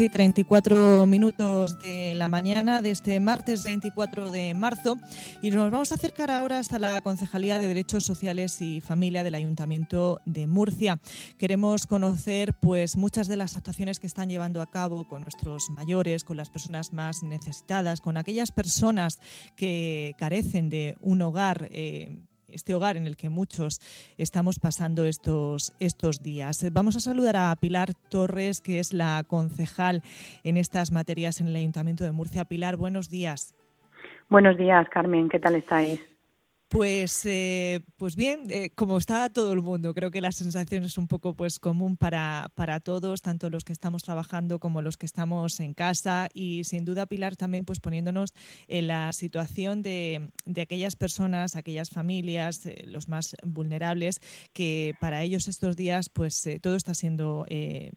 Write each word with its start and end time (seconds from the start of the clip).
11 0.00 0.04
y 0.06 0.08
34 0.08 1.04
minutos 1.04 1.78
de 1.82 2.14
la 2.14 2.28
mañana 2.28 2.80
de 2.80 2.90
este 2.90 3.20
martes 3.20 3.64
24 3.64 4.30
de 4.30 4.54
marzo 4.54 4.96
y 5.42 5.50
nos 5.50 5.70
vamos 5.70 5.92
a 5.92 5.96
acercar 5.96 6.30
ahora 6.30 6.58
hasta 6.58 6.78
la 6.78 7.02
Concejalía 7.02 7.58
de 7.58 7.68
Derechos 7.68 8.04
Sociales 8.04 8.62
y 8.62 8.80
Familia 8.80 9.24
del 9.24 9.34
Ayuntamiento 9.34 10.22
de 10.24 10.46
Murcia. 10.46 10.98
Queremos 11.36 11.86
conocer 11.86 12.54
pues 12.54 12.96
muchas 12.96 13.28
de 13.28 13.36
las 13.36 13.58
actuaciones 13.58 14.00
que 14.00 14.06
están 14.06 14.30
llevando 14.30 14.62
a 14.62 14.70
cabo 14.70 15.06
con 15.06 15.20
nuestros 15.20 15.68
mayores, 15.68 16.24
con 16.24 16.38
las 16.38 16.48
personas 16.48 16.94
más 16.94 17.22
necesitadas, 17.22 18.00
con 18.00 18.16
aquellas 18.16 18.52
personas 18.52 19.18
que 19.54 20.14
carecen 20.16 20.70
de 20.70 20.96
un 21.02 21.20
hogar. 21.20 21.68
Eh, 21.72 22.16
este 22.52 22.74
hogar 22.74 22.96
en 22.96 23.06
el 23.06 23.16
que 23.16 23.28
muchos 23.28 23.80
estamos 24.18 24.58
pasando 24.58 25.04
estos, 25.04 25.72
estos 25.80 26.22
días. 26.22 26.64
Vamos 26.72 26.96
a 26.96 27.00
saludar 27.00 27.36
a 27.36 27.56
Pilar 27.56 27.94
Torres, 28.10 28.60
que 28.60 28.78
es 28.78 28.92
la 28.92 29.24
concejal 29.26 30.02
en 30.44 30.56
estas 30.56 30.92
materias 30.92 31.40
en 31.40 31.48
el 31.48 31.56
Ayuntamiento 31.56 32.04
de 32.04 32.12
Murcia. 32.12 32.44
Pilar, 32.44 32.76
buenos 32.76 33.10
días. 33.10 33.54
Buenos 34.28 34.56
días, 34.56 34.88
Carmen. 34.90 35.28
¿Qué 35.28 35.38
tal 35.38 35.56
estáis? 35.56 36.00
Pues, 36.70 37.26
eh, 37.26 37.80
pues 37.96 38.14
bien, 38.14 38.44
eh, 38.48 38.70
como 38.76 38.96
está 38.96 39.28
todo 39.28 39.52
el 39.52 39.60
mundo, 39.60 39.92
creo 39.92 40.12
que 40.12 40.20
la 40.20 40.30
sensación 40.30 40.84
es 40.84 40.98
un 40.98 41.08
poco 41.08 41.34
pues 41.34 41.58
común 41.58 41.96
para, 41.96 42.52
para, 42.54 42.78
todos, 42.78 43.22
tanto 43.22 43.50
los 43.50 43.64
que 43.64 43.72
estamos 43.72 44.04
trabajando 44.04 44.60
como 44.60 44.80
los 44.80 44.96
que 44.96 45.04
estamos 45.04 45.58
en 45.58 45.74
casa 45.74 46.28
y 46.32 46.62
sin 46.62 46.84
duda 46.84 47.06
Pilar 47.06 47.34
también 47.34 47.64
pues 47.64 47.80
poniéndonos 47.80 48.34
en 48.68 48.86
la 48.86 49.12
situación 49.12 49.82
de, 49.82 50.30
de 50.44 50.60
aquellas 50.60 50.94
personas, 50.94 51.56
aquellas 51.56 51.90
familias, 51.90 52.64
eh, 52.66 52.84
los 52.86 53.08
más 53.08 53.34
vulnerables, 53.42 54.20
que 54.52 54.94
para 55.00 55.24
ellos 55.24 55.48
estos 55.48 55.74
días 55.74 56.08
pues 56.08 56.48
todo 56.62 56.76
está 56.76 56.94
siendo 56.94 57.46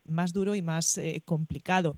más 0.04 0.34
duro 0.34 0.56
y 0.56 0.64
más 0.64 1.00
complicado. 1.26 1.96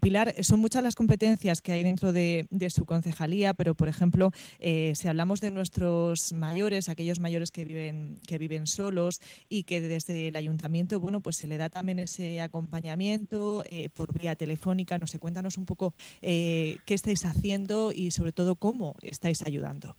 Pilar, 0.00 0.34
son 0.42 0.60
muchas 0.60 0.82
las 0.82 0.94
competencias 0.94 1.62
que 1.62 1.72
hay 1.72 1.82
dentro 1.82 2.12
de, 2.12 2.46
de 2.50 2.68
su 2.68 2.84
concejalía, 2.84 3.54
pero 3.54 3.74
por 3.74 3.88
ejemplo, 3.88 4.32
si 4.60 5.08
hablamos 5.08 5.40
de 5.40 5.50
nuestro 5.50 6.09
mayores, 6.32 6.88
aquellos 6.88 7.20
mayores 7.20 7.50
que 7.50 7.64
viven, 7.64 8.18
que 8.26 8.38
viven 8.38 8.66
solos 8.66 9.20
y 9.48 9.64
que 9.64 9.80
desde 9.80 10.28
el 10.28 10.36
ayuntamiento, 10.36 11.00
bueno, 11.00 11.20
pues 11.20 11.36
se 11.36 11.46
le 11.46 11.56
da 11.56 11.68
también 11.68 11.98
ese 11.98 12.40
acompañamiento 12.40 13.64
eh, 13.70 13.88
por 13.90 14.18
vía 14.18 14.36
telefónica. 14.36 14.98
No 14.98 15.06
sé, 15.06 15.18
cuéntanos 15.18 15.58
un 15.58 15.66
poco 15.66 15.94
eh, 16.22 16.78
qué 16.86 16.94
estáis 16.94 17.24
haciendo 17.24 17.92
y 17.92 18.10
sobre 18.10 18.32
todo 18.32 18.56
cómo 18.56 18.94
estáis 19.02 19.42
ayudando. 19.46 19.96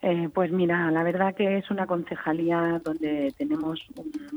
Eh, 0.00 0.28
pues 0.32 0.52
mira, 0.52 0.92
la 0.92 1.02
verdad 1.02 1.34
que 1.34 1.58
es 1.58 1.70
una 1.72 1.86
concejalía 1.86 2.80
donde 2.84 3.34
tenemos 3.36 3.84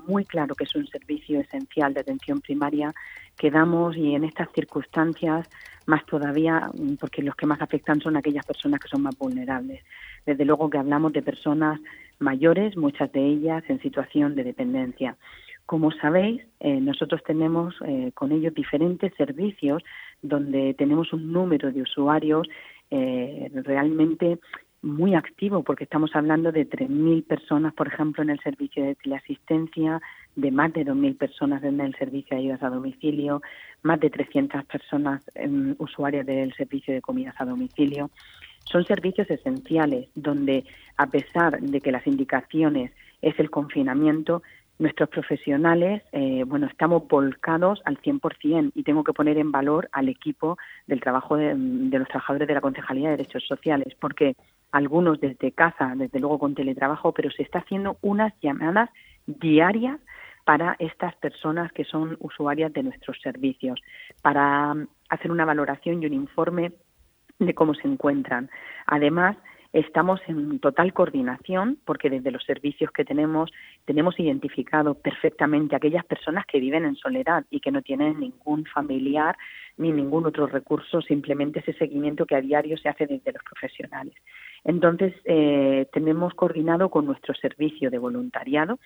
muy 0.07 0.25
claro 0.25 0.55
que 0.55 0.63
es 0.63 0.75
un 0.75 0.87
servicio 0.87 1.39
esencial 1.39 1.93
de 1.93 1.99
atención 1.99 2.41
primaria 2.41 2.91
que 3.37 3.51
damos 3.51 3.95
y 3.95 4.15
en 4.15 4.23
estas 4.23 4.49
circunstancias 4.53 5.47
más 5.85 6.05
todavía 6.05 6.69
porque 6.99 7.21
los 7.21 7.35
que 7.35 7.45
más 7.45 7.61
afectan 7.61 8.01
son 8.01 8.17
aquellas 8.17 8.45
personas 8.45 8.79
que 8.79 8.87
son 8.87 9.01
más 9.01 9.17
vulnerables. 9.17 9.83
Desde 10.25 10.45
luego 10.45 10.69
que 10.69 10.77
hablamos 10.77 11.13
de 11.13 11.21
personas 11.21 11.79
mayores, 12.19 12.77
muchas 12.77 13.11
de 13.11 13.25
ellas 13.25 13.63
en 13.67 13.81
situación 13.81 14.35
de 14.35 14.43
dependencia. 14.43 15.17
Como 15.65 15.91
sabéis, 15.91 16.41
eh, 16.59 16.79
nosotros 16.81 17.21
tenemos 17.25 17.75
eh, 17.85 18.11
con 18.13 18.31
ellos 18.31 18.53
diferentes 18.53 19.13
servicios 19.15 19.83
donde 20.21 20.73
tenemos 20.75 21.13
un 21.13 21.31
número 21.31 21.71
de 21.71 21.81
usuarios 21.81 22.47
realmente 22.89 24.37
muy 24.81 25.15
activo 25.15 25.63
porque 25.63 25.83
estamos 25.83 26.15
hablando 26.15 26.51
de 26.51 26.67
3.000 26.67 27.25
personas, 27.25 27.73
por 27.73 27.87
ejemplo, 27.87 28.23
en 28.23 28.31
el 28.31 28.39
servicio 28.39 28.83
de 28.83 28.95
teleasistencia, 28.95 30.01
de 30.35 30.51
más 30.51 30.73
de 30.73 30.85
2.000 30.85 31.17
personas 31.17 31.63
en 31.63 31.79
el 31.79 31.95
servicio 31.95 32.35
de 32.35 32.43
ayudas 32.43 32.63
a 32.63 32.69
domicilio, 32.69 33.41
más 33.83 33.99
de 33.99 34.09
300 34.09 34.65
personas 34.65 35.23
usuarias 35.77 36.25
del 36.25 36.53
servicio 36.53 36.93
de 36.93 37.01
comidas 37.01 37.35
a 37.37 37.45
domicilio. 37.45 38.09
Son 38.63 38.85
servicios 38.85 39.29
esenciales 39.29 40.09
donde, 40.15 40.65
a 40.97 41.07
pesar 41.07 41.59
de 41.59 41.81
que 41.81 41.91
las 41.91 42.05
indicaciones 42.07 42.91
es 43.21 43.39
el 43.39 43.49
confinamiento, 43.49 44.41
nuestros 44.81 45.09
profesionales, 45.09 46.01
eh, 46.11 46.43
bueno, 46.45 46.65
estamos 46.65 47.07
volcados 47.07 47.81
al 47.85 48.01
100% 48.01 48.71
y 48.73 48.83
tengo 48.83 49.03
que 49.03 49.13
poner 49.13 49.37
en 49.37 49.51
valor 49.51 49.87
al 49.91 50.09
equipo 50.09 50.57
del 50.87 51.01
trabajo 51.01 51.37
de, 51.37 51.53
los 51.53 52.07
trabajadores 52.07 52.47
de 52.47 52.53
la 52.55 52.61
Concejalía 52.61 53.09
de 53.09 53.17
Derechos 53.17 53.45
Sociales, 53.47 53.93
porque 53.99 54.35
algunos 54.71 55.19
desde 55.19 55.51
casa, 55.51 55.93
desde 55.95 56.19
luego 56.19 56.39
con 56.39 56.55
teletrabajo, 56.55 57.11
pero 57.13 57.29
se 57.31 57.43
está 57.43 57.59
haciendo 57.59 57.97
unas 58.01 58.33
llamadas 58.41 58.89
diarias 59.25 59.99
para 60.45 60.75
estas 60.79 61.15
personas 61.15 61.71
que 61.71 61.83
son 61.83 62.17
usuarias 62.19 62.73
de 62.73 62.83
nuestros 62.83 63.19
servicios, 63.21 63.79
para 64.21 64.75
hacer 65.09 65.31
una 65.31 65.45
valoración 65.45 66.01
y 66.01 66.07
un 66.07 66.13
informe 66.13 66.71
de 67.39 67.53
cómo 67.53 67.73
se 67.73 67.87
encuentran. 67.87 68.49
Además, 68.87 69.37
Estamos 69.73 70.19
en 70.27 70.59
total 70.59 70.91
coordinación 70.91 71.77
porque 71.85 72.09
desde 72.09 72.31
los 72.31 72.43
servicios 72.43 72.91
que 72.91 73.05
tenemos 73.05 73.49
tenemos 73.85 74.19
identificado 74.19 74.95
perfectamente 74.95 75.77
aquellas 75.77 76.03
personas 76.03 76.45
que 76.45 76.59
viven 76.59 76.83
en 76.83 76.97
soledad 76.97 77.45
y 77.49 77.61
que 77.61 77.71
no 77.71 77.81
tienen 77.81 78.19
ningún 78.19 78.65
familiar 78.65 79.37
ni 79.77 79.93
ningún 79.93 80.25
otro 80.25 80.47
recurso, 80.47 81.01
simplemente 81.01 81.61
ese 81.61 81.71
seguimiento 81.73 82.25
que 82.25 82.35
a 82.35 82.41
diario 82.41 82.77
se 82.77 82.89
hace 82.89 83.07
desde 83.07 83.31
los 83.31 83.43
profesionales. 83.43 84.13
Entonces, 84.63 85.13
eh, 85.25 85.87
tenemos 85.91 86.33
coordinado 86.33 86.89
con 86.89 87.05
nuestro 87.05 87.33
servicio 87.33 87.89
de 87.89 87.97
voluntariado 87.97 88.79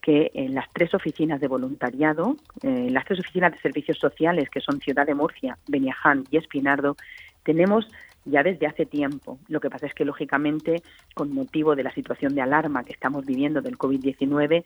que 0.00 0.30
en 0.34 0.54
las 0.54 0.66
tres 0.72 0.94
oficinas 0.94 1.40
de 1.40 1.48
voluntariado, 1.48 2.36
eh, 2.62 2.88
las 2.90 3.04
tres 3.04 3.18
oficinas 3.18 3.52
de 3.52 3.58
servicios 3.58 3.98
sociales, 3.98 4.48
que 4.48 4.60
son 4.60 4.80
Ciudad 4.80 5.06
de 5.06 5.14
Murcia, 5.14 5.58
Beniaján 5.66 6.24
y 6.30 6.36
Espinardo, 6.36 6.96
tenemos 7.42 7.88
ya 8.24 8.42
desde 8.42 8.66
hace 8.66 8.86
tiempo. 8.86 9.38
Lo 9.48 9.60
que 9.60 9.70
pasa 9.70 9.86
es 9.86 9.94
que, 9.94 10.04
lógicamente, 10.04 10.82
con 11.14 11.32
motivo 11.32 11.74
de 11.74 11.82
la 11.82 11.92
situación 11.92 12.34
de 12.34 12.42
alarma 12.42 12.84
que 12.84 12.92
estamos 12.92 13.26
viviendo 13.26 13.60
del 13.60 13.78
COVID-19, 13.78 14.64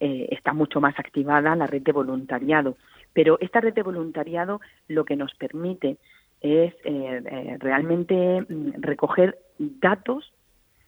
eh, 0.00 0.28
está 0.30 0.52
mucho 0.52 0.80
más 0.80 0.98
activada 0.98 1.54
la 1.54 1.66
red 1.66 1.82
de 1.82 1.92
voluntariado. 1.92 2.76
Pero 3.12 3.38
esta 3.40 3.60
red 3.60 3.74
de 3.74 3.82
voluntariado 3.82 4.60
lo 4.88 5.04
que 5.04 5.16
nos 5.16 5.34
permite 5.34 5.98
es 6.40 6.74
eh, 6.84 7.22
eh, 7.24 7.56
realmente 7.60 8.42
mm, 8.42 8.80
recoger 8.80 9.38
datos 9.80 10.32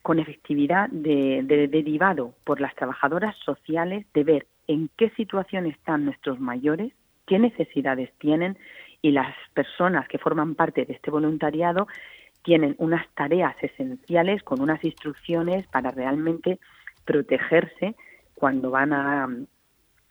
con 0.03 0.19
efectividad 0.19 0.91
de, 0.91 1.43
derivado 1.71 2.35
por 2.45 2.61
las 2.61 2.75
trabajadoras 2.75 3.35
sociales 3.39 4.05
de 4.13 4.25
ver 4.25 4.47
en 4.67 4.91
qué 4.97 5.11
situación 5.11 5.67
están 5.67 6.05
nuestros 6.05 6.39
mayores, 6.41 6.93
qué 7.27 7.39
necesidades 7.39 8.13
tienen 8.19 8.59
y 9.01 9.13
las 9.13 9.35
personas 9.55 10.07
que 10.09 10.19
forman 10.19 10.55
parte 10.55 10.85
de 10.85 10.93
este 10.93 11.11
voluntariado 11.11 11.89
tienen 12.43 12.75
unas 12.79 13.09
tareas 13.15 13.57
esenciales 13.63 14.43
con 14.43 14.61
unas 14.61 14.85
instrucciones 14.85 15.67
para 15.69 15.91
realmente 15.91 16.59
protegerse 17.07 17.95
cuando 18.35 18.71
van 18.71 18.93
a, 18.93 19.27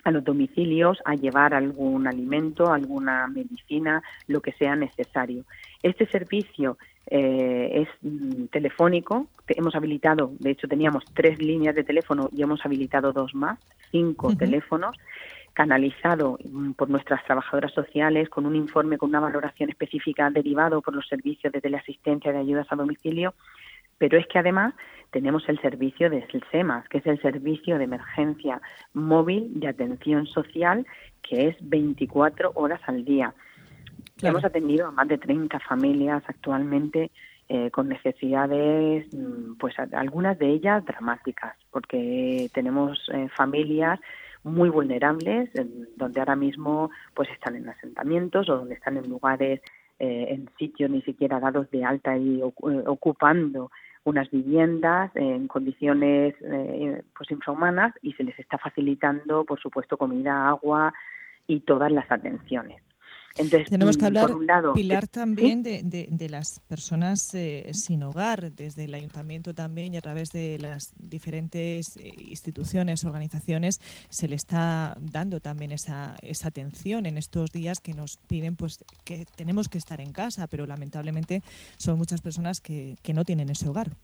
a 0.04 0.12
los 0.12 0.24
domicilios 0.24 0.98
a 1.06 1.16
llevar 1.16 1.54
algún 1.54 2.08
alimento, 2.08 2.72
alguna 2.72 3.28
medicina, 3.28 4.02
lo 4.28 4.42
que 4.42 4.54
sea 4.54 4.76
necesario. 4.76 5.46
Este 5.82 6.08
servicio 6.08 6.78
eh, 7.08 7.86
es 7.86 7.90
mm, 8.02 8.46
telefónico. 8.46 9.28
Hemos 9.48 9.76
habilitado, 9.76 10.32
de 10.40 10.52
hecho 10.52 10.68
teníamos 10.68 11.04
tres 11.14 11.40
líneas 11.40 11.76
de 11.76 11.84
teléfono 11.84 12.30
y 12.32 12.42
hemos 12.42 12.66
habilitado 12.66 13.12
dos 13.14 13.34
más, 13.36 13.60
cinco 13.92 14.36
teléfonos 14.36 14.98
canalizado 15.54 16.40
mm, 16.44 16.72
por 16.72 16.90
nuestras 16.90 17.24
trabajadoras 17.26 17.72
sociales 17.74 18.30
con 18.30 18.46
un 18.46 18.56
informe 18.56 18.98
con 18.98 19.10
una 19.10 19.20
valoración 19.20 19.70
específica 19.70 20.30
derivado 20.30 20.82
por 20.82 20.96
los 20.96 21.08
servicios 21.08 21.54
de 21.54 21.62
teleasistencia 21.62 22.32
de 22.32 22.40
ayudas 22.40 22.68
a 22.70 22.76
domicilio, 22.76 23.34
pero 23.98 24.18
es 24.18 24.26
que 24.28 24.40
además 24.40 24.74
tenemos 25.12 25.48
el 25.48 25.62
servicio 25.62 26.10
de 26.10 26.26
SEMAS, 26.52 26.90
que 26.90 26.98
es 26.98 27.06
el 27.06 27.22
servicio 27.22 27.78
de 27.78 27.84
emergencia 27.84 28.60
móvil 28.94 29.60
de 29.60 29.68
atención 29.68 30.26
social, 30.26 30.86
que 31.22 31.50
es 31.50 31.56
24 31.62 32.52
horas 32.56 32.82
al 32.88 33.06
día. 33.06 33.34
Hemos 34.24 34.46
atendido 34.46 34.88
a 34.88 34.92
más 34.92 35.08
de 35.08 35.18
30 35.18 35.60
familias 35.60 36.24
actualmente 36.28 37.12
eh, 37.50 37.70
con 37.72 37.90
necesidades, 37.90 39.06
mm, 39.14 39.56
pues 39.60 39.76
algunas 39.92 40.40
de 40.40 40.50
ellas 40.50 40.84
dramáticas, 40.86 41.56
porque 41.72 42.50
tenemos 42.54 43.10
eh, 43.14 43.28
familias 43.36 44.00
muy 44.44 44.70
vulnerables, 44.70 45.50
donde 45.96 46.20
ahora 46.20 46.36
mismo 46.36 46.90
pues 47.14 47.30
están 47.30 47.56
en 47.56 47.70
asentamientos 47.70 48.50
o 48.50 48.58
donde 48.58 48.76
están 48.76 48.98
en 48.98 49.10
lugares, 49.10 49.62
eh, 50.00 50.28
en 50.30 50.50
sitios 50.58 50.90
ni 50.90 51.02
siquiera 51.04 51.40
dados 51.40 51.70
de 51.72 51.86
alta 51.86 52.18
y 52.18 52.42
eh, 52.42 52.44
ocupando 52.88 53.72
unas 54.04 54.30
viviendas 54.32 55.12
en 55.16 55.48
condiciones 55.48 56.36
eh, 56.42 57.04
pues 57.16 57.32
infrahumanas 57.32 57.94
y 58.02 58.12
se 58.14 58.24
les 58.24 58.38
está 58.38 58.58
facilitando, 58.58 59.46
por 59.46 59.62
supuesto, 59.62 59.96
comida, 59.96 60.50
agua 60.50 60.94
y 61.48 61.62
todas 61.62 61.92
las 61.92 62.12
atenciones. 62.12 62.82
Tenemos 63.34 63.98
que 63.98 64.04
mm, 64.04 64.06
hablar, 64.06 64.32
Pilar, 64.76 65.08
también 65.08 65.64
de, 65.64 66.28
las 66.30 66.60
personas 66.60 67.34
eh, 67.34 67.72
sin 67.74 68.04
hogar, 68.04 68.52
desde 68.52 68.84
el 68.84 68.94
ayuntamiento 68.94 69.56
también 69.56 69.94
y 69.94 69.98
a 69.98 70.02
través 70.02 70.30
de 70.30 70.60
las 70.60 70.94
diferentes 70.98 71.98
eh, 71.98 72.14
instituciones, 72.28 73.04
organizaciones, 73.06 73.82
se 74.10 74.28
le 74.28 74.36
está 74.36 74.96
dando 75.02 75.40
también 75.40 75.72
esa, 75.72 76.16
esa 76.22 76.50
atención 76.50 77.08
en 77.08 77.18
estos 77.18 77.52
días 77.52 77.80
que 77.80 77.96
nos 77.96 78.18
piden 78.18 78.56
pues 78.56 78.78
que 79.04 79.26
tenemos 79.36 79.68
que 79.68 79.80
estar 79.80 80.00
en 80.00 80.12
casa, 80.12 80.46
pero 80.46 80.68
lamentablemente 80.68 81.42
son 81.78 81.98
muchas 81.98 82.22
personas 82.22 82.62
que, 82.62 82.98
que 83.02 83.14
no 83.14 83.26
tienen 83.26 83.50
ese 83.50 83.68
hogar. 83.68 83.98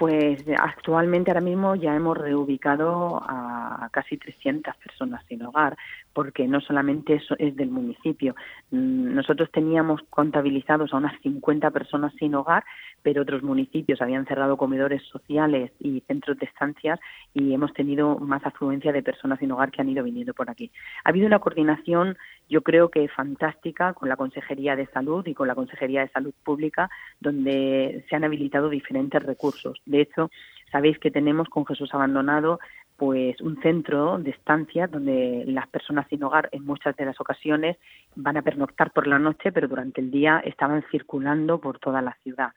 Pues 0.00 0.42
actualmente 0.56 1.30
ahora 1.30 1.42
mismo 1.42 1.76
ya 1.76 1.94
hemos 1.94 2.16
reubicado 2.16 3.20
a 3.22 3.86
casi 3.92 4.16
300 4.16 4.74
personas 4.76 5.22
sin 5.26 5.42
hogar, 5.42 5.76
porque 6.14 6.48
no 6.48 6.62
solamente 6.62 7.16
eso 7.16 7.36
es 7.38 7.54
del 7.54 7.68
municipio. 7.68 8.34
Mm, 8.70 9.14
nosotros 9.14 9.50
teníamos 9.52 10.00
contabilizados 10.08 10.94
a 10.94 10.96
unas 10.96 11.20
50 11.20 11.70
personas 11.70 12.14
sin 12.18 12.34
hogar, 12.34 12.64
pero 13.02 13.20
otros 13.20 13.42
municipios 13.42 14.00
habían 14.00 14.24
cerrado 14.24 14.56
comedores 14.56 15.02
sociales 15.02 15.70
y 15.78 16.00
centros 16.06 16.38
de 16.38 16.46
estancias 16.46 16.98
y 17.34 17.52
hemos 17.52 17.74
tenido 17.74 18.18
más 18.18 18.44
afluencia 18.46 18.92
de 18.92 19.02
personas 19.02 19.38
sin 19.38 19.52
hogar 19.52 19.70
que 19.70 19.82
han 19.82 19.90
ido 19.90 20.02
viniendo 20.02 20.32
por 20.32 20.48
aquí. 20.48 20.70
Ha 21.04 21.10
habido 21.10 21.26
una 21.26 21.40
coordinación, 21.40 22.16
yo 22.48 22.62
creo 22.62 22.88
que 22.88 23.06
fantástica, 23.08 23.92
con 23.92 24.08
la 24.08 24.16
Consejería 24.16 24.76
de 24.76 24.86
Salud 24.86 25.26
y 25.26 25.34
con 25.34 25.46
la 25.46 25.54
Consejería 25.54 26.00
de 26.00 26.08
Salud 26.08 26.32
Pública, 26.42 26.88
donde 27.20 28.04
se 28.08 28.16
han 28.16 28.24
habilitado 28.24 28.70
diferentes 28.70 29.22
recursos. 29.22 29.80
De 29.90 30.00
hecho, 30.00 30.30
sabéis 30.70 30.98
que 30.98 31.10
tenemos 31.10 31.48
con 31.48 31.66
Jesús 31.66 31.92
Abandonado 31.92 32.60
pues 32.96 33.40
un 33.40 33.60
centro 33.62 34.18
de 34.18 34.30
estancia 34.30 34.86
donde 34.86 35.44
las 35.46 35.66
personas 35.68 36.06
sin 36.08 36.22
hogar 36.22 36.50
en 36.52 36.66
muchas 36.66 36.94
de 36.96 37.06
las 37.06 37.18
ocasiones 37.18 37.78
van 38.14 38.36
a 38.36 38.42
pernoctar 38.42 38.92
por 38.92 39.06
la 39.06 39.18
noche, 39.18 39.52
pero 39.52 39.68
durante 39.68 40.02
el 40.02 40.10
día 40.10 40.42
estaban 40.44 40.84
circulando 40.90 41.58
por 41.58 41.78
toda 41.78 42.02
la 42.02 42.14
ciudad. 42.22 42.50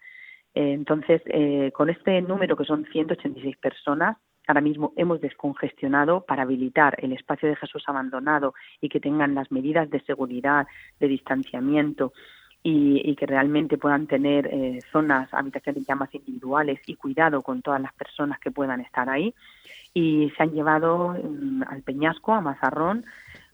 Eh, 0.53 0.73
entonces, 0.73 1.21
eh, 1.27 1.71
con 1.73 1.89
este 1.89 2.21
número 2.21 2.57
que 2.57 2.65
son 2.65 2.85
186 2.91 3.55
personas, 3.55 4.17
ahora 4.45 4.59
mismo 4.59 4.91
hemos 4.97 5.21
descongestionado 5.21 6.25
para 6.25 6.43
habilitar 6.43 6.97
el 7.01 7.13
espacio 7.13 7.47
de 7.47 7.55
Jesús 7.55 7.83
abandonado 7.87 8.53
y 8.81 8.89
que 8.89 8.99
tengan 8.99 9.35
las 9.35 9.49
medidas 9.49 9.89
de 9.89 10.01
seguridad, 10.01 10.67
de 10.99 11.07
distanciamiento 11.07 12.11
y, 12.63 13.15
que 13.15 13.25
realmente 13.25 13.77
puedan 13.77 14.07
tener 14.07 14.47
eh, 14.47 14.79
zonas, 14.91 15.31
habitaciones 15.33 15.85
ya 15.85 15.95
más 15.95 16.13
individuales 16.15 16.79
y 16.87 16.95
cuidado 16.95 17.41
con 17.41 17.61
todas 17.61 17.81
las 17.81 17.93
personas 17.93 18.39
que 18.39 18.51
puedan 18.51 18.79
estar 18.79 19.09
ahí 19.09 19.35
y 19.93 20.31
se 20.35 20.43
han 20.43 20.51
llevado 20.51 21.09
mm, 21.09 21.63
al 21.67 21.81
Peñasco, 21.83 22.33
a 22.33 22.41
Mazarrón. 22.41 23.05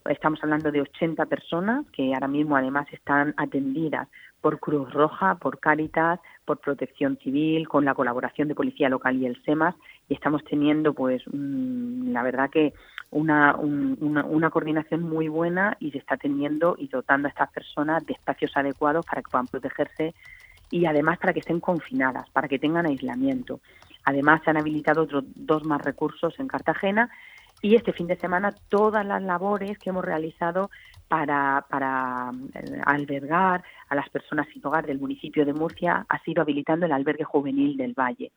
Estamos 0.06 0.40
hablando 0.44 0.72
de 0.72 0.82
80 0.82 1.26
personas 1.26 1.86
que 1.92 2.14
ahora 2.14 2.28
mismo 2.28 2.56
además 2.56 2.88
están 2.92 3.34
atendidas 3.38 4.08
por 4.42 4.60
Cruz 4.60 4.92
Roja, 4.94 5.36
por 5.36 5.60
Cáritas, 5.60 6.20
por 6.46 6.60
Protección 6.60 7.18
Civil, 7.18 7.68
con 7.68 7.84
la 7.84 7.94
colaboración 7.94 8.48
de 8.48 8.56
Policía 8.56 8.90
Local 8.90 9.18
y 9.18 9.26
el 9.26 9.42
SEMAS, 9.44 9.76
y 10.08 10.14
estamos 10.14 10.44
teniendo, 10.46 10.94
pues, 10.94 11.22
mm, 11.32 12.12
la 12.12 12.24
verdad 12.24 12.50
que 12.50 12.74
una, 13.12 13.56
una, 13.56 14.24
una, 14.24 14.50
coordinación 14.50 15.02
muy 15.02 15.28
buena 15.28 15.76
y 15.80 15.92
se 15.92 15.98
está 15.98 16.18
teniendo 16.18 16.76
y 16.78 16.88
dotando 16.88 17.28
a 17.28 17.32
estas 17.32 17.52
personas 17.52 18.06
de 18.06 18.14
espacios 18.14 18.52
adecuados 18.56 19.06
para 19.06 19.22
que 19.22 19.30
puedan 19.30 19.48
protegerse 19.48 20.14
y 20.72 20.86
además 20.86 21.18
para 21.18 21.34
que 21.34 21.40
estén 21.40 21.60
confinadas, 21.60 22.30
para 22.30 22.48
que 22.48 22.60
tengan 22.60 22.86
aislamiento. 22.86 23.62
Además, 24.06 24.42
se 24.44 24.52
han 24.52 24.58
habilitado 24.58 25.04
otros 25.04 25.24
dos 25.36 25.66
más 25.66 25.82
recursos 25.82 26.40
en 26.40 26.48
Cartagena 26.48 27.10
y 27.62 27.76
este 27.76 27.94
fin 27.94 28.08
de 28.08 28.16
semana 28.16 28.54
todas 28.70 29.06
las 29.06 29.22
labores 29.22 29.78
que 29.80 29.90
hemos 29.90 30.06
realizado 30.06 30.70
para, 31.08 31.66
para 31.70 32.32
eh, 32.54 32.82
albergar 32.86 33.64
a 33.90 33.96
las 33.96 34.10
personas 34.10 34.48
sin 34.54 34.66
hogar 34.66 34.86
del 34.86 35.00
municipio 35.00 35.46
de 35.46 35.54
Murcia 35.54 36.06
ha 36.08 36.20
sido 36.20 36.42
habilitando 36.42 36.86
el 36.86 36.92
albergue 36.92 37.24
juvenil 37.24 37.76
del 37.76 37.94
Valle. 37.94 38.32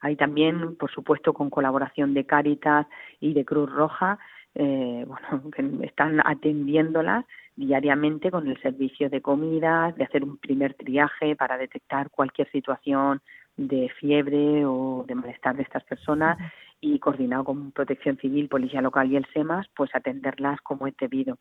Hay 0.00 0.16
también, 0.16 0.76
por 0.76 0.90
supuesto, 0.90 1.32
con 1.32 1.50
colaboración 1.50 2.14
de 2.14 2.24
Cáritas 2.24 2.86
y 3.20 3.34
de 3.34 3.44
Cruz 3.44 3.70
Roja, 3.70 4.18
eh, 4.54 5.04
bueno, 5.08 5.50
que 5.50 5.86
están 5.86 6.20
atendiéndolas 6.24 7.24
diariamente 7.56 8.30
con 8.30 8.46
el 8.46 8.60
servicio 8.62 9.10
de 9.10 9.20
comidas, 9.20 9.96
de 9.96 10.04
hacer 10.04 10.22
un 10.22 10.38
primer 10.38 10.74
triaje 10.74 11.34
para 11.34 11.58
detectar 11.58 12.08
cualquier 12.10 12.48
situación 12.52 13.20
de 13.56 13.88
fiebre 13.98 14.64
o 14.64 15.04
de 15.06 15.16
malestar 15.16 15.56
de 15.56 15.64
estas 15.64 15.82
personas 15.82 16.38
y 16.80 17.00
coordinado 17.00 17.44
con 17.44 17.72
Protección 17.72 18.16
Civil, 18.18 18.48
Policía 18.48 18.80
Local 18.80 19.10
y 19.10 19.16
el 19.16 19.26
SEMAS, 19.32 19.66
pues 19.74 19.90
atenderlas 19.94 20.60
como 20.60 20.86
es 20.86 20.96
debido. 20.96 21.38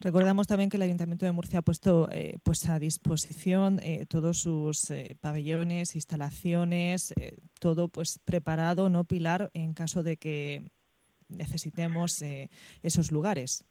Recordamos 0.00 0.46
también 0.46 0.70
que 0.70 0.76
el 0.76 0.82
Ayuntamiento 0.82 1.24
de 1.26 1.32
Murcia 1.32 1.60
ha 1.60 1.62
puesto 1.62 2.08
eh, 2.10 2.36
pues 2.42 2.68
a 2.68 2.78
disposición 2.78 3.78
eh, 3.82 4.06
todos 4.08 4.38
sus 4.38 4.90
eh, 4.90 5.16
pabellones, 5.20 5.94
instalaciones, 5.94 7.14
todo 7.60 7.88
pues 7.88 8.20
preparado, 8.24 8.90
no 8.90 9.04
Pilar, 9.04 9.50
en 9.54 9.74
caso 9.74 10.02
de 10.02 10.16
que 10.16 10.62
necesitemos 11.28 12.22
esos 12.82 13.10
lugares. 13.10 13.64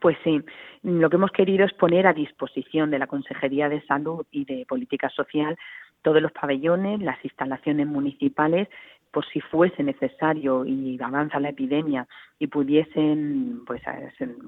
Pues 0.00 0.16
sí, 0.24 0.40
lo 0.82 1.10
que 1.10 1.16
hemos 1.16 1.32
querido 1.32 1.66
es 1.66 1.72
poner 1.74 2.06
a 2.06 2.14
disposición 2.14 2.90
de 2.90 2.98
la 2.98 3.06
Consejería 3.06 3.68
de 3.68 3.84
Salud 3.84 4.26
y 4.30 4.44
de 4.44 4.64
Política 4.66 5.10
Social 5.10 5.58
todos 6.02 6.20
los 6.20 6.32
pabellones, 6.32 7.00
las 7.00 7.24
instalaciones 7.24 7.86
municipales, 7.86 8.68
por 9.12 9.26
si 9.26 9.40
fuese 9.40 9.82
necesario 9.82 10.64
y 10.64 10.98
avanza 11.00 11.38
la 11.38 11.50
epidemia 11.50 12.08
y 12.38 12.46
pudiesen 12.46 13.62
pues, 13.66 13.82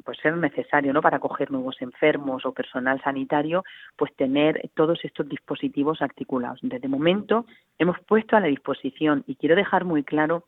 pues 0.05 0.19
ser 0.19 0.37
necesario 0.39 0.93
no 0.93 1.03
para 1.03 1.19
acoger 1.19 1.51
nuevos 1.51 1.81
enfermos 1.83 2.47
o 2.47 2.53
personal 2.53 3.01
sanitario 3.03 3.63
pues 3.97 4.15
tener 4.17 4.71
todos 4.75 5.05
estos 5.05 5.29
dispositivos 5.29 6.01
articulados. 6.01 6.59
Desde 6.63 6.89
momento 6.89 7.45
hemos 7.79 8.01
puesto 8.01 8.37
a 8.37 8.41
la 8.41 8.49
disposición 8.49 9.23
y 9.27 9.37
quiero 9.37 9.55
dejar 9.55 9.85
muy 9.85 10.03
claro 10.03 10.45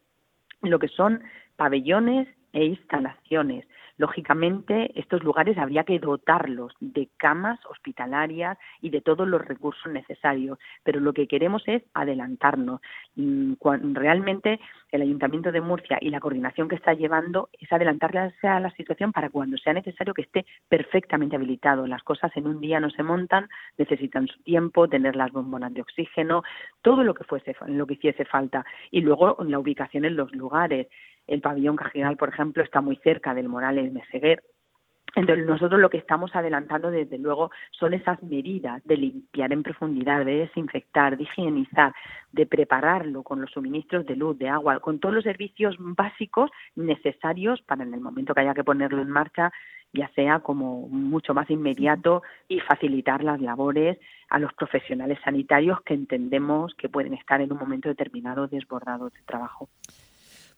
lo 0.62 0.78
que 0.78 0.88
son 0.88 1.22
pabellones 1.56 2.26
e 2.54 2.64
instalaciones 2.64 3.66
Lógicamente, 3.98 4.92
estos 4.94 5.24
lugares 5.24 5.56
habría 5.56 5.84
que 5.84 5.98
dotarlos 5.98 6.74
de 6.80 7.08
camas 7.16 7.58
hospitalarias 7.66 8.58
y 8.80 8.90
de 8.90 9.00
todos 9.00 9.26
los 9.26 9.42
recursos 9.42 9.90
necesarios, 9.90 10.58
pero 10.82 11.00
lo 11.00 11.12
que 11.12 11.26
queremos 11.26 11.62
es 11.66 11.82
adelantarnos. 11.94 12.80
Mm, 13.14 13.54
realmente 13.94 14.60
el 14.92 15.02
Ayuntamiento 15.02 15.50
de 15.50 15.60
Murcia 15.60 15.98
y 16.00 16.10
la 16.10 16.20
coordinación 16.20 16.68
que 16.68 16.76
está 16.76 16.92
llevando 16.92 17.48
es 17.58 17.72
adelantarse 17.72 18.46
a 18.46 18.60
la 18.60 18.70
situación 18.72 19.12
para 19.12 19.30
cuando 19.30 19.56
sea 19.56 19.72
necesario 19.72 20.14
que 20.14 20.22
esté 20.22 20.46
perfectamente 20.68 21.36
habilitado. 21.36 21.86
Las 21.86 22.02
cosas 22.02 22.30
en 22.36 22.46
un 22.46 22.60
día 22.60 22.80
no 22.80 22.90
se 22.90 23.02
montan, 23.02 23.48
necesitan 23.78 24.26
su 24.28 24.42
tiempo, 24.42 24.88
tener 24.88 25.16
las 25.16 25.32
bombonas 25.32 25.72
de 25.72 25.80
oxígeno, 25.80 26.42
todo 26.82 27.02
lo 27.02 27.14
que 27.14 27.24
fuese, 27.24 27.56
lo 27.66 27.86
que 27.86 27.94
hiciese 27.94 28.24
falta. 28.24 28.64
Y 28.90 29.00
luego 29.00 29.36
la 29.44 29.58
ubicación 29.58 30.04
en 30.04 30.16
los 30.16 30.32
lugares. 30.32 30.88
El 31.26 31.40
pabellón 31.40 31.76
Cajinal, 31.76 32.16
por 32.16 32.28
ejemplo, 32.28 32.62
está 32.62 32.80
muy 32.80 32.96
cerca 32.96 33.34
del 33.34 33.48
Morales 33.48 33.92
Meseguer. 33.92 34.42
Entonces, 35.16 35.46
nosotros 35.46 35.80
lo 35.80 35.88
que 35.88 35.96
estamos 35.96 36.36
adelantando, 36.36 36.90
desde 36.90 37.16
luego, 37.16 37.50
son 37.70 37.94
esas 37.94 38.22
medidas 38.22 38.84
de 38.84 38.98
limpiar 38.98 39.50
en 39.50 39.62
profundidad, 39.62 40.26
de 40.26 40.40
desinfectar, 40.40 41.16
de 41.16 41.22
higienizar, 41.22 41.94
de 42.32 42.44
prepararlo 42.44 43.22
con 43.22 43.40
los 43.40 43.50
suministros 43.50 44.04
de 44.04 44.14
luz, 44.14 44.38
de 44.38 44.50
agua, 44.50 44.78
con 44.80 44.98
todos 44.98 45.14
los 45.14 45.24
servicios 45.24 45.76
básicos 45.78 46.50
necesarios 46.74 47.62
para 47.62 47.82
en 47.82 47.94
el 47.94 48.00
momento 48.00 48.34
que 48.34 48.42
haya 48.42 48.52
que 48.52 48.62
ponerlo 48.62 49.00
en 49.00 49.08
marcha, 49.08 49.50
ya 49.94 50.08
sea 50.08 50.40
como 50.40 50.86
mucho 50.88 51.32
más 51.32 51.48
inmediato 51.50 52.22
y 52.46 52.60
facilitar 52.60 53.24
las 53.24 53.40
labores 53.40 53.98
a 54.28 54.38
los 54.38 54.52
profesionales 54.52 55.18
sanitarios 55.24 55.80
que 55.80 55.94
entendemos 55.94 56.74
que 56.74 56.90
pueden 56.90 57.14
estar 57.14 57.40
en 57.40 57.52
un 57.52 57.58
momento 57.58 57.88
determinado 57.88 58.48
desbordados 58.48 59.14
de 59.14 59.22
trabajo. 59.22 59.70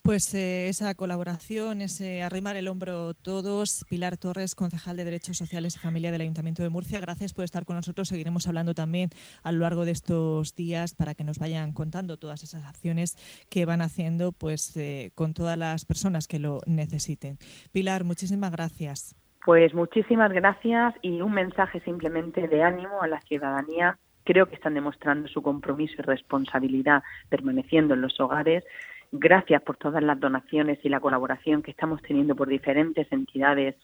Pues 0.09 0.33
eh, 0.35 0.69
esa 0.69 0.95
colaboración, 0.95 1.83
ese 1.83 2.23
arrimar 2.23 2.57
el 2.57 2.69
hombro 2.69 3.13
todos. 3.13 3.85
Pilar 3.91 4.17
Torres, 4.17 4.55
concejal 4.55 4.97
de 4.97 5.05
Derechos 5.05 5.37
Sociales 5.37 5.77
y 5.77 5.81
Familia 5.81 6.11
del 6.11 6.23
Ayuntamiento 6.23 6.63
de 6.63 6.71
Murcia, 6.71 6.99
gracias 6.99 7.35
por 7.35 7.45
estar 7.45 7.67
con 7.67 7.77
nosotros. 7.77 8.09
Seguiremos 8.09 8.49
hablando 8.49 8.73
también 8.73 9.11
a 9.43 9.53
lo 9.53 9.59
largo 9.59 9.85
de 9.85 9.91
estos 9.91 10.55
días 10.57 10.95
para 10.95 11.15
que 11.15 11.25
nos 11.25 11.39
vayan 11.39 11.75
contando 11.75 12.17
todas 12.17 12.43
esas 12.43 12.65
acciones 12.65 13.19
que 13.51 13.67
van 13.67 13.83
haciendo 13.83 14.33
pues 14.33 14.75
eh, 14.79 15.11
con 15.15 15.35
todas 15.35 15.59
las 15.59 15.85
personas 15.85 16.27
que 16.27 16.39
lo 16.39 16.61
necesiten. 16.65 17.37
Pilar, 17.71 18.05
muchísimas 18.05 18.51
gracias. 18.51 19.15
Pues 19.45 19.75
muchísimas 19.75 20.33
gracias 20.33 20.95
y 21.03 21.21
un 21.21 21.35
mensaje 21.35 21.81
simplemente 21.81 22.49
de 22.49 22.63
ánimo 22.63 23.03
a 23.03 23.09
la 23.09 23.21
ciudadanía. 23.21 23.99
Creo 24.25 24.47
que 24.47 24.55
están 24.55 24.73
demostrando 24.73 25.29
su 25.29 25.43
compromiso 25.43 25.97
y 25.99 26.03
responsabilidad 26.03 27.03
permaneciendo 27.29 27.93
en 27.93 28.01
los 28.01 28.19
hogares 28.21 28.65
Gracias 29.11 29.63
por 29.63 29.77
todas 29.77 30.03
las 30.03 30.21
donaciones 30.21 30.79
y 30.85 30.89
la 30.89 31.01
colaboración 31.01 31.63
que 31.63 31.71
estamos 31.71 32.03
teniendo 32.03 32.37
por 32.37 32.49
diferentes 32.49 33.11
entidades 33.11 33.77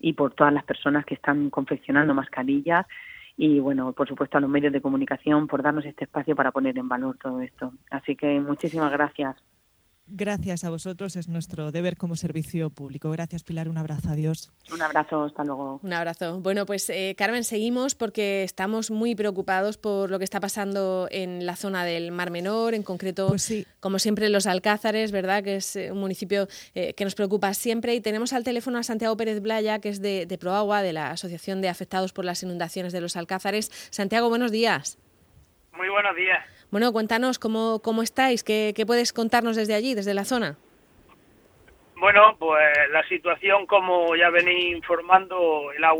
y 0.00 0.14
por 0.14 0.34
todas 0.34 0.52
las 0.52 0.64
personas 0.64 1.04
que 1.04 1.14
están 1.14 1.50
confeccionando 1.50 2.14
mascarillas 2.14 2.86
y 3.36 3.60
bueno, 3.60 3.92
por 3.92 4.08
supuesto 4.08 4.38
a 4.38 4.40
los 4.40 4.50
medios 4.50 4.72
de 4.72 4.82
comunicación 4.82 5.46
por 5.46 5.62
darnos 5.62 5.84
este 5.84 6.04
espacio 6.04 6.36
para 6.36 6.52
poner 6.52 6.76
en 6.78 6.88
valor 6.88 7.16
todo 7.16 7.40
esto. 7.40 7.72
Así 7.90 8.16
que 8.16 8.40
muchísimas 8.40 8.92
gracias. 8.92 9.36
Gracias 10.12 10.64
a 10.64 10.70
vosotros, 10.70 11.16
es 11.16 11.28
nuestro 11.28 11.72
deber 11.72 11.96
como 11.96 12.16
servicio 12.16 12.70
público. 12.70 13.10
Gracias, 13.10 13.42
Pilar. 13.42 13.68
Un 13.68 13.78
abrazo. 13.78 14.10
Adiós. 14.10 14.52
Un 14.72 14.82
abrazo. 14.82 15.24
Hasta 15.24 15.44
luego. 15.44 15.80
Un 15.82 15.92
abrazo. 15.92 16.40
Bueno, 16.40 16.66
pues 16.66 16.88
eh, 16.90 17.14
Carmen, 17.16 17.44
seguimos 17.44 17.94
porque 17.94 18.42
estamos 18.42 18.90
muy 18.90 19.14
preocupados 19.14 19.78
por 19.78 20.10
lo 20.10 20.18
que 20.18 20.24
está 20.24 20.40
pasando 20.40 21.08
en 21.10 21.46
la 21.46 21.56
zona 21.56 21.84
del 21.84 22.12
Mar 22.12 22.30
Menor, 22.30 22.74
en 22.74 22.82
concreto, 22.82 23.28
pues 23.28 23.42
sí. 23.42 23.66
como 23.80 23.98
siempre, 23.98 24.28
los 24.28 24.46
Alcázares, 24.46 25.12
¿verdad? 25.12 25.42
Que 25.42 25.56
es 25.56 25.76
un 25.90 25.98
municipio 25.98 26.48
que 26.74 27.04
nos 27.04 27.14
preocupa 27.14 27.54
siempre. 27.54 27.94
Y 27.94 28.00
tenemos 28.00 28.32
al 28.32 28.44
teléfono 28.44 28.78
a 28.78 28.82
Santiago 28.82 29.16
Pérez 29.16 29.40
Blaya, 29.40 29.78
que 29.80 29.88
es 29.88 30.00
de, 30.00 30.26
de 30.26 30.38
Proagua, 30.38 30.82
de 30.82 30.92
la 30.92 31.10
Asociación 31.10 31.60
de 31.60 31.68
Afectados 31.68 32.12
por 32.12 32.24
las 32.24 32.42
Inundaciones 32.42 32.92
de 32.92 33.00
los 33.00 33.16
Alcázares. 33.16 33.70
Santiago, 33.90 34.28
buenos 34.28 34.52
días. 34.52 34.98
Muy 35.76 35.88
buenos 35.88 36.14
días. 36.14 36.51
Bueno, 36.72 36.90
cuéntanos 36.90 37.38
cómo, 37.38 37.80
cómo 37.80 38.02
estáis, 38.02 38.42
¿Qué, 38.42 38.72
qué 38.74 38.86
puedes 38.86 39.12
contarnos 39.12 39.56
desde 39.56 39.74
allí, 39.74 39.94
desde 39.94 40.14
la 40.14 40.24
zona. 40.24 40.56
Bueno, 41.96 42.34
pues 42.38 42.72
la 42.90 43.06
situación, 43.08 43.66
como 43.66 44.16
ya 44.16 44.30
venís 44.30 44.74
informando, 44.74 45.70
el 45.76 45.84
agua 45.84 45.90